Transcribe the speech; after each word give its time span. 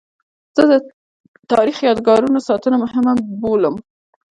زه 0.55 0.63
د 0.71 0.73
تاریخي 1.51 1.83
یادګارونو 1.89 2.39
ساتنه 2.47 2.75
مهمه 2.83 3.13
بولم. 3.41 3.75